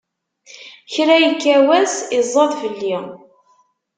Kra 0.93 1.15
ikka 1.29 1.55
wass, 1.67 1.93
iẓẓad 2.17 2.51
fell-i! 2.61 2.95